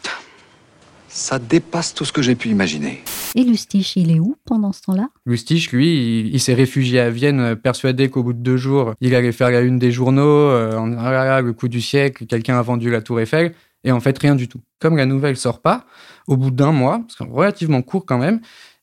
Ça 1.09 1.41
dépasse 1.41 1.93
tout 1.93 2.05
ce 2.05 2.13
que 2.13 2.23
j'ai 2.23 2.37
pu 2.37 2.51
imaginer. 2.51 3.03
Et 3.35 3.43
Lustig, 3.43 3.93
il 3.97 4.13
est 4.13 4.21
où 4.21 4.37
pendant 4.45 4.73
ce 4.73 4.83
temps-là? 4.83 5.09
Lustig, 5.27 5.71
lui, 5.73 6.21
il, 6.27 6.35
il 6.35 6.41
s'est 6.41 6.55
réfugié 6.55 7.01
à 7.01 7.11
Vienne, 7.11 7.57
persuadé 7.57 8.09
qu'au 8.09 8.23
bout 8.23 8.33
de 8.33 8.39
deux 8.39 8.57
jours, 8.57 8.95
il 9.01 9.15
allait 9.17 9.33
faire 9.33 9.51
la 9.51 9.61
une 9.61 9.79
des 9.79 9.91
journaux, 9.91 10.23
euh, 10.23 10.77
en 10.77 10.93
ah 10.97 11.11
là 11.11 11.25
là, 11.25 11.41
le 11.41 11.53
coup 11.53 11.67
du 11.67 11.81
siècle, 11.81 12.27
quelqu'un 12.27 12.59
a 12.59 12.63
vendu 12.63 12.91
la 12.91 13.03
Tour 13.03 13.21
Eiffel. 13.21 13.55
Et 13.85 13.93
en 13.93 14.01
fait, 14.01 14.19
rien 14.19 14.35
du 14.35 14.49
tout. 14.49 14.61
Comme 14.79 14.97
la 14.97 15.07
nouvelle 15.07 15.37
sort 15.37 15.61
pas, 15.61 15.85
au 16.27 16.37
bout 16.37 16.51
d'un 16.51 16.73
mois, 16.73 17.03
c'est 17.09 17.25
relativement 17.25 17.83
court 17.83 18.07
quand 18.07 18.19
même, 18.19 18.41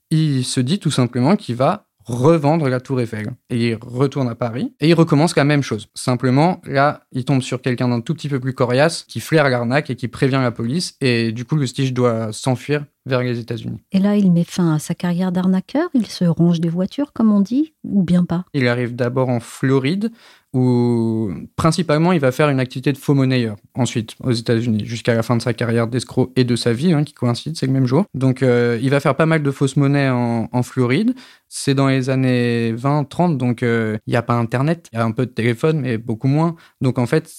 il 0.10 0.44
se 0.44 0.60
dit 0.60 0.80
tout 0.80 0.92
simplement 0.92 1.36
qu'il 1.36 1.56
va 1.56 1.88
revendre 2.08 2.70
la 2.70 2.80
Tour 2.80 3.02
Eiffel. 3.02 3.34
Et 3.50 3.70
il 3.70 3.78
retourne 3.82 4.30
à 4.30 4.36
Paris 4.36 4.74
et 4.80 4.88
il 4.88 4.94
recommence 4.94 5.36
la 5.36 5.44
même 5.44 5.62
chose. 5.62 5.88
Simplement, 5.94 6.62
là, 6.66 7.02
il 7.12 7.26
tombe 7.26 7.42
sur 7.42 7.62
quelqu'un 7.62 7.90
d'un 7.90 8.02
tout 8.02 8.14
petit 8.14 8.30
peu 8.30 8.40
plus 8.40 8.54
coriace 8.54 9.04
qui 9.08 9.20
flaire 9.20 9.50
l'arnaque 9.50 9.90
et 9.90 9.96
qui 9.96 10.08
prévient 10.08 10.40
la 10.42 10.52
police. 10.52 10.96
Et 11.02 11.34
du 11.34 11.44
coup, 11.44 11.58
Lustig 11.58 11.94
doit 11.94 12.32
s'enfuir 12.32 12.86
vers 13.06 13.22
les 13.22 13.40
États-Unis. 13.40 13.82
Et 13.92 14.00
là, 14.00 14.16
il 14.16 14.32
met 14.32 14.44
fin 14.44 14.74
à 14.74 14.80
sa 14.80 14.96
carrière 14.96 15.32
d'arnaqueur, 15.32 15.90
il 15.94 16.08
se 16.08 16.26
ronge 16.26 16.60
des 16.60 16.70
voitures, 16.70 17.14
comme 17.14 17.32
on 17.32 17.42
dit, 17.42 17.74
ou 17.84 18.04
bien 18.04 18.26
pas? 18.26 18.46
Il 18.54 18.68
arrive 18.68 18.96
d'abord 18.96 19.30
en 19.30 19.40
Floride, 19.40 20.12
où 20.58 21.32
principalement 21.56 22.14
il 22.14 22.20
va 22.20 22.32
faire 22.32 22.50
une 22.50 22.60
activité 22.60 22.92
de 22.92 22.98
faux 22.98 23.14
monnayeur. 23.14 23.58
Ensuite, 23.76 24.16
aux 24.24 24.32
États-Unis, 24.32 24.86
jusqu'à 24.86 25.14
la 25.14 25.22
fin 25.22 25.38
de 25.38 25.42
sa 25.42 25.54
carrière 25.54 25.88
d'escroc 25.88 26.32
et 26.36 26.44
de 26.44 26.56
sa 26.56 26.74
vie, 26.74 26.94
hein, 26.94 27.04
qui 27.04 27.14
coïncide, 27.14 27.56
c'est 27.56 27.68
le 27.68 27.74
même 27.74 27.86
jour. 27.86 28.06
Donc, 28.16 28.42
euh, 28.42 28.80
il 28.82 28.90
va 28.90 29.00
faire 29.00 29.16
pas 29.16 29.28
mal 29.28 29.44
de 29.44 29.52
fausses 29.52 29.76
monnaies 29.76 30.10
en, 30.10 30.48
Floride. 30.64 31.14
C'est 31.48 31.76
dans 31.76 31.88
les 31.88 32.10
années 32.10 32.74
20-30, 32.74 33.38
donc 33.38 33.62
euh, 33.62 33.98
il 34.08 34.12
n'y 34.12 34.18
a 34.18 34.24
pas 34.24 34.34
Internet, 34.34 34.90
il 34.92 34.98
y 34.98 35.00
a 35.00 35.06
un 35.06 35.12
peu 35.12 35.28
de 35.28 35.32
téléphone, 35.32 35.80
mais 35.80 36.00
beaucoup 36.00 36.28
moins. 36.28 36.56
Donc, 36.82 36.98
en 36.98 37.06
fait, 37.06 37.32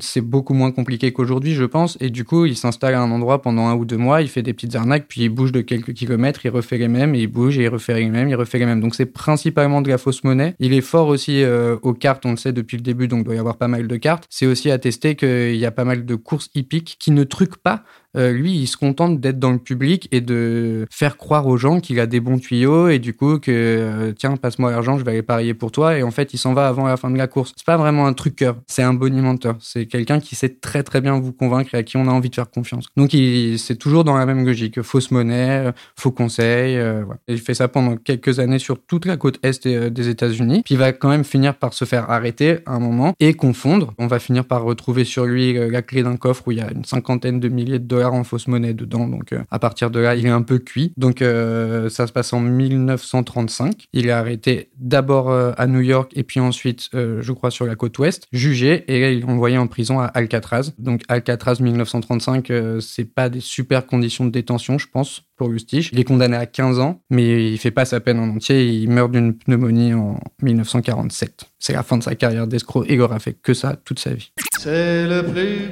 c'est 0.00 0.20
beaucoup 0.20 0.54
moins 0.54 0.70
compliqué 0.70 1.12
qu'aujourd'hui, 1.12 1.54
je 1.54 1.64
pense. 1.64 1.96
Et 2.00 2.10
du 2.10 2.24
coup, 2.24 2.46
il 2.46 2.56
s'installe 2.56 2.94
à 2.94 3.00
un 3.00 3.10
endroit 3.10 3.42
pendant 3.42 3.66
un 3.66 3.74
ou 3.74 3.84
deux 3.84 3.96
mois, 3.96 4.22
il 4.22 4.28
fait 4.28 4.42
des 4.42 4.52
petites 4.52 4.74
arnaques, 4.76 5.06
puis 5.08 5.22
il 5.22 5.28
bouge 5.28 5.52
de 5.52 5.60
quelques 5.60 5.92
kilomètres, 5.92 6.44
il 6.44 6.50
refait 6.50 6.78
les 6.78 6.88
mêmes, 6.88 7.14
et 7.14 7.20
il 7.20 7.26
bouge, 7.26 7.58
et 7.58 7.62
il 7.62 7.68
refait 7.68 7.94
les 7.94 8.08
mêmes, 8.08 8.28
il 8.28 8.36
refait 8.36 8.58
les 8.58 8.66
mêmes. 8.66 8.80
Donc 8.80 8.94
c'est 8.94 9.06
principalement 9.06 9.82
de 9.82 9.88
la 9.88 9.98
fausse 9.98 10.22
monnaie. 10.24 10.54
Il 10.60 10.72
est 10.72 10.80
fort 10.80 11.08
aussi 11.08 11.42
euh, 11.42 11.76
aux 11.82 11.94
cartes, 11.94 12.24
on 12.26 12.30
le 12.30 12.36
sait 12.36 12.52
depuis 12.52 12.76
le 12.76 12.82
début, 12.82 13.08
donc 13.08 13.20
il 13.20 13.24
doit 13.24 13.34
y 13.34 13.38
avoir 13.38 13.56
pas 13.56 13.68
mal 13.68 13.88
de 13.88 13.96
cartes. 13.96 14.26
C'est 14.30 14.46
aussi 14.46 14.70
attesté 14.70 15.16
qu'il 15.16 15.56
y 15.56 15.66
a 15.66 15.72
pas 15.72 15.84
mal 15.84 16.04
de 16.04 16.14
courses 16.14 16.50
hippiques 16.54 16.96
qui 16.98 17.10
ne 17.10 17.24
truquent 17.24 17.56
pas. 17.56 17.82
Euh, 18.16 18.32
lui, 18.32 18.52
il 18.52 18.66
se 18.66 18.76
contente 18.76 19.20
d'être 19.20 19.38
dans 19.38 19.50
le 19.50 19.58
public 19.58 20.08
et 20.12 20.20
de 20.20 20.86
faire 20.90 21.16
croire 21.16 21.46
aux 21.46 21.56
gens 21.56 21.80
qu'il 21.80 21.98
a 22.00 22.06
des 22.06 22.20
bons 22.20 22.38
tuyaux 22.38 22.88
et 22.88 22.98
du 22.98 23.14
coup 23.14 23.38
que 23.38 23.50
euh, 23.50 24.12
tiens, 24.12 24.36
passe-moi 24.36 24.70
l'argent, 24.70 24.98
je 24.98 25.04
vais 25.04 25.12
aller 25.12 25.22
parier 25.22 25.54
pour 25.54 25.72
toi. 25.72 25.98
Et 25.98 26.02
en 26.02 26.10
fait, 26.10 26.34
il 26.34 26.38
s'en 26.38 26.54
va 26.54 26.68
avant 26.68 26.86
la 26.86 26.96
fin 26.96 27.10
de 27.10 27.18
la 27.18 27.26
course. 27.26 27.52
C'est 27.56 27.66
pas 27.66 27.76
vraiment 27.76 28.06
un 28.06 28.12
truqueur, 28.12 28.56
c'est 28.66 28.82
un 28.82 28.94
bonimenteur. 28.94 29.56
C'est 29.60 29.86
quelqu'un 29.86 30.20
qui 30.20 30.34
sait 30.34 30.48
très 30.48 30.82
très 30.82 31.00
bien 31.00 31.18
vous 31.18 31.32
convaincre 31.32 31.74
et 31.74 31.78
à 31.78 31.82
qui 31.82 31.96
on 31.96 32.06
a 32.06 32.10
envie 32.10 32.30
de 32.30 32.34
faire 32.34 32.50
confiance. 32.50 32.86
Donc, 32.96 33.10
c'est 33.12 33.76
toujours 33.76 34.04
dans 34.04 34.16
la 34.16 34.26
même 34.26 34.44
logique 34.44 34.82
fausse 34.82 35.10
monnaie, 35.10 35.66
euh, 35.66 35.72
faux 35.98 36.12
conseils. 36.12 36.76
euh, 36.76 37.02
voilà. 37.04 37.20
Et 37.28 37.34
il 37.34 37.40
fait 37.40 37.54
ça 37.54 37.68
pendant 37.68 37.96
quelques 37.96 38.38
années 38.38 38.58
sur 38.58 38.84
toute 38.84 39.06
la 39.06 39.16
côte 39.16 39.38
est 39.42 39.66
des 39.66 40.08
États-Unis. 40.08 40.62
Puis 40.64 40.74
il 40.74 40.78
va 40.78 40.92
quand 40.92 41.08
même 41.08 41.24
finir 41.24 41.56
par 41.56 41.74
se 41.74 41.84
faire 41.84 42.10
arrêter 42.10 42.58
un 42.66 42.78
moment 42.78 43.14
et 43.20 43.34
confondre. 43.34 43.92
On 43.98 44.06
va 44.06 44.18
finir 44.18 44.44
par 44.44 44.62
retrouver 44.62 45.04
sur 45.04 45.24
lui 45.26 45.54
la 45.70 45.82
clé 45.82 46.02
d'un 46.02 46.16
coffre 46.16 46.44
où 46.46 46.52
il 46.52 46.58
y 46.58 46.60
a 46.60 46.70
une 46.70 46.84
cinquantaine 46.84 47.40
de 47.40 47.48
milliers 47.48 47.78
de 47.78 47.84
dollars 47.84 48.03
en 48.12 48.24
fausse 48.24 48.48
monnaie 48.48 48.74
dedans. 48.74 49.08
Donc 49.08 49.32
euh, 49.32 49.40
à 49.50 49.58
partir 49.58 49.90
de 49.90 50.00
là, 50.00 50.14
il 50.14 50.26
est 50.26 50.30
un 50.30 50.42
peu 50.42 50.58
cuit. 50.58 50.92
Donc 50.96 51.22
euh, 51.22 51.88
ça 51.88 52.06
se 52.06 52.12
passe 52.12 52.32
en 52.32 52.40
1935. 52.40 53.86
Il 53.92 54.06
est 54.06 54.10
arrêté 54.10 54.70
d'abord 54.76 55.30
euh, 55.30 55.52
à 55.56 55.66
New 55.66 55.80
York 55.80 56.12
et 56.14 56.24
puis 56.24 56.40
ensuite, 56.40 56.90
je 56.92 57.32
crois, 57.32 57.50
sur 57.50 57.66
la 57.66 57.76
côte 57.76 57.98
ouest, 57.98 58.26
jugé 58.32 58.84
et 58.88 59.24
envoyé 59.24 59.56
en 59.56 59.66
prison 59.66 60.00
à 60.00 60.06
Alcatraz. 60.06 60.72
Donc 60.78 61.02
Alcatraz 61.08 61.56
1935, 61.60 62.50
euh, 62.50 62.80
c'est 62.80 63.04
pas 63.04 63.28
des 63.28 63.40
super 63.40 63.86
conditions 63.86 64.24
de 64.24 64.30
détention, 64.30 64.78
je 64.78 64.88
pense, 64.88 65.22
pour 65.36 65.48
Lustig. 65.48 65.88
Il 65.92 66.00
est 66.00 66.04
condamné 66.04 66.36
à 66.36 66.46
15 66.46 66.80
ans, 66.80 67.00
mais 67.10 67.52
il 67.52 67.58
fait 67.58 67.70
pas 67.70 67.84
sa 67.84 68.00
peine 68.00 68.18
en 68.18 68.28
entier. 68.28 68.66
Il 68.66 68.90
meurt 68.90 69.10
d'une 69.10 69.36
pneumonie 69.36 69.94
en 69.94 70.20
1947. 70.42 71.44
C'est 71.58 71.72
la 71.72 71.82
fin 71.82 71.98
de 71.98 72.02
sa 72.02 72.14
carrière 72.14 72.46
d'escroc 72.46 72.86
il 72.88 73.00
aura 73.00 73.18
fait 73.18 73.34
que 73.34 73.54
ça 73.54 73.76
toute 73.84 73.98
sa 73.98 74.14
vie. 74.14 74.32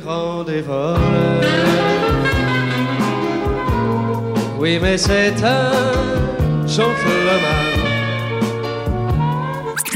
Grand. 0.03 0.45
Oui, 4.63 4.79
mais 4.81 4.97
c'est 4.97 5.35
un 5.43 6.65
gentleman. 6.69 7.41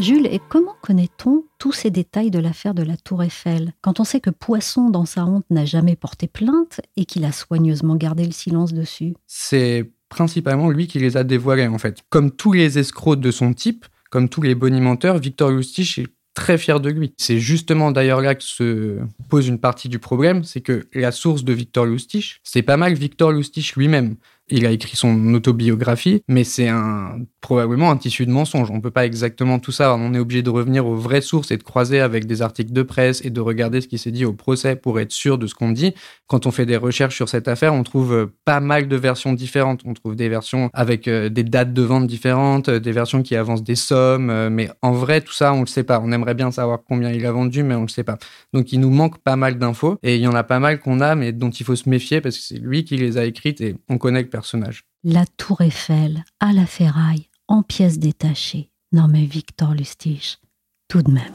Jules, 0.00 0.26
et 0.26 0.40
comment 0.48 0.74
connaît-on 0.82 1.44
tous 1.60 1.70
ces 1.70 1.90
détails 1.90 2.32
de 2.32 2.40
l'affaire 2.40 2.74
de 2.74 2.82
la 2.82 2.96
Tour 2.96 3.22
Eiffel? 3.22 3.74
Quand 3.80 4.00
on 4.00 4.04
sait 4.04 4.18
que 4.18 4.30
Poisson, 4.30 4.90
dans 4.90 5.04
sa 5.04 5.24
honte, 5.24 5.44
n'a 5.50 5.64
jamais 5.64 5.94
porté 5.94 6.26
plainte 6.26 6.80
et 6.96 7.04
qu'il 7.04 7.24
a 7.24 7.30
soigneusement 7.30 7.94
gardé 7.94 8.24
le 8.24 8.32
silence 8.32 8.74
dessus? 8.74 9.14
c'est 9.28 9.88
principalement 10.08 10.68
lui 10.68 10.88
qui 10.88 10.98
les 10.98 11.16
a 11.16 11.22
dévoilés 11.22 11.68
en 11.68 11.78
fait. 11.78 12.00
Comme 12.10 12.32
tous 12.32 12.52
les 12.52 12.80
escrocs 12.80 13.20
de 13.20 13.30
son 13.30 13.54
type, 13.54 13.86
comme 14.10 14.28
tous 14.28 14.42
les 14.42 14.56
bonimenteurs, 14.56 15.18
Victor 15.18 15.52
Lustig 15.52 16.00
est 16.00 16.08
très 16.36 16.58
fier 16.58 16.80
de 16.80 16.90
lui. 16.90 17.14
C'est 17.16 17.40
justement 17.40 17.90
d'ailleurs 17.90 18.20
là 18.20 18.34
que 18.34 18.44
se 18.44 18.98
pose 19.28 19.48
une 19.48 19.58
partie 19.58 19.88
du 19.88 19.98
problème, 19.98 20.44
c'est 20.44 20.60
que 20.60 20.86
la 20.92 21.10
source 21.10 21.42
de 21.42 21.52
Victor 21.52 21.86
Lustig, 21.86 22.36
c'est 22.44 22.62
pas 22.62 22.76
mal 22.76 22.94
Victor 22.94 23.32
Lustig 23.32 23.72
lui-même. 23.76 24.16
Il 24.48 24.64
a 24.64 24.70
écrit 24.70 24.96
son 24.96 25.34
autobiographie, 25.34 26.22
mais 26.28 26.44
c'est 26.44 26.68
un, 26.68 27.18
probablement 27.40 27.90
un 27.90 27.96
tissu 27.96 28.26
de 28.26 28.30
mensonges. 28.30 28.70
On 28.70 28.80
peut 28.80 28.92
pas 28.92 29.04
exactement 29.04 29.58
tout 29.58 29.72
savoir. 29.72 29.98
On 29.98 30.14
est 30.14 30.20
obligé 30.20 30.42
de 30.42 30.50
revenir 30.50 30.86
aux 30.86 30.94
vraies 30.94 31.20
sources 31.20 31.50
et 31.50 31.56
de 31.56 31.64
croiser 31.64 32.00
avec 32.00 32.26
des 32.26 32.42
articles 32.42 32.72
de 32.72 32.82
presse 32.82 33.24
et 33.24 33.30
de 33.30 33.40
regarder 33.40 33.80
ce 33.80 33.88
qui 33.88 33.98
s'est 33.98 34.12
dit 34.12 34.24
au 34.24 34.32
procès 34.32 34.76
pour 34.76 35.00
être 35.00 35.10
sûr 35.10 35.36
de 35.36 35.48
ce 35.48 35.54
qu'on 35.54 35.72
dit. 35.72 35.94
Quand 36.28 36.46
on 36.46 36.52
fait 36.52 36.66
des 36.66 36.76
recherches 36.76 37.16
sur 37.16 37.28
cette 37.28 37.48
affaire, 37.48 37.74
on 37.74 37.82
trouve 37.82 38.12
euh, 38.12 38.26
pas 38.44 38.60
mal 38.60 38.86
de 38.86 38.96
versions 38.96 39.32
différentes. 39.32 39.82
On 39.84 39.94
trouve 39.94 40.14
des 40.14 40.28
versions 40.28 40.70
avec 40.74 41.08
euh, 41.08 41.28
des 41.28 41.42
dates 41.44 41.72
de 41.72 41.82
vente 41.82 42.06
différentes, 42.06 42.68
euh, 42.68 42.78
des 42.78 42.92
versions 42.92 43.22
qui 43.22 43.34
avancent 43.34 43.64
des 43.64 43.74
sommes, 43.74 44.48
mais 44.48 44.68
en 44.82 44.92
vrai, 44.92 45.22
tout 45.22 45.32
ça, 45.32 45.54
on 45.54 45.60
le 45.60 45.66
sait 45.66 45.84
pas. 45.84 46.00
On 46.00 46.12
aimerait 46.12 46.34
bien 46.34 46.52
savoir 46.52 46.80
combien 46.88 47.10
il 47.10 47.26
a 47.26 47.32
vendu, 47.32 47.64
mais 47.64 47.74
on 47.74 47.82
le 47.82 47.88
sait 47.88 48.04
pas. 48.04 48.18
Donc, 48.52 48.72
il 48.72 48.78
nous 48.78 48.90
manque 48.90 49.18
pas 49.18 49.36
mal 49.36 49.58
d'infos 49.58 49.98
et 50.04 50.16
il 50.16 50.20
y 50.20 50.26
en 50.28 50.34
a 50.34 50.44
pas 50.44 50.60
mal 50.60 50.78
qu'on 50.78 51.00
a, 51.00 51.16
mais 51.16 51.32
dont 51.32 51.50
il 51.50 51.64
faut 51.64 51.76
se 51.76 51.88
méfier 51.88 52.20
parce 52.20 52.36
que 52.36 52.42
c'est 52.42 52.58
lui 52.58 52.84
qui 52.84 52.96
les 52.96 53.18
a 53.18 53.24
écrites 53.24 53.60
et 53.60 53.76
on 53.88 53.98
connaît 53.98 54.22
le 54.22 54.28
La 55.04 55.24
Tour 55.26 55.60
Eiffel, 55.60 56.24
à 56.40 56.52
la 56.52 56.66
ferraille, 56.66 57.28
en 57.48 57.62
pièces 57.62 57.98
détachées. 57.98 58.70
Non 58.92 59.08
mais 59.08 59.24
Victor 59.24 59.74
Lustig, 59.74 60.38
tout 60.88 61.02
de 61.02 61.10
même. 61.10 61.32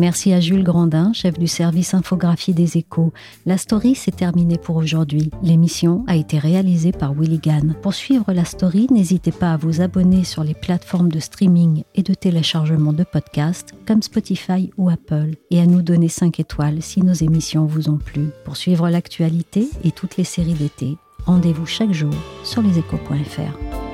Merci 0.00 0.32
à 0.32 0.40
Jules 0.40 0.64
Grandin, 0.64 1.12
chef 1.12 1.38
du 1.38 1.46
service 1.46 1.92
infographie 1.92 2.54
des 2.54 2.78
échos. 2.78 3.12
La 3.44 3.58
story 3.58 3.94
s'est 3.94 4.10
terminée 4.10 4.56
pour 4.56 4.76
aujourd'hui. 4.76 5.30
L'émission 5.42 6.04
a 6.06 6.16
été 6.16 6.38
réalisée 6.38 6.90
par 6.90 7.12
Willy 7.12 7.36
Gann. 7.36 7.74
Pour 7.82 7.92
suivre 7.92 8.32
la 8.32 8.46
story, 8.46 8.86
n'hésitez 8.90 9.30
pas 9.30 9.52
à 9.52 9.56
vous 9.58 9.82
abonner 9.82 10.24
sur 10.24 10.42
les 10.42 10.54
plateformes 10.54 11.10
de 11.10 11.20
streaming 11.20 11.82
et 11.94 12.02
de 12.02 12.14
téléchargement 12.14 12.94
de 12.94 13.04
podcasts 13.04 13.74
comme 13.86 14.00
Spotify 14.00 14.70
ou 14.78 14.88
Apple 14.88 15.34
et 15.50 15.60
à 15.60 15.66
nous 15.66 15.82
donner 15.82 16.08
5 16.08 16.40
étoiles 16.40 16.80
si 16.80 17.02
nos 17.02 17.12
émissions 17.12 17.66
vous 17.66 17.90
ont 17.90 17.98
plu. 17.98 18.30
Pour 18.46 18.56
suivre 18.56 18.88
l'actualité 18.88 19.68
et 19.84 19.90
toutes 19.90 20.16
les 20.16 20.24
séries 20.24 20.54
d'été, 20.54 20.96
rendez-vous 21.26 21.66
chaque 21.66 21.92
jour 21.92 22.14
sur 22.42 22.62
leséchos.fr. 22.62 23.89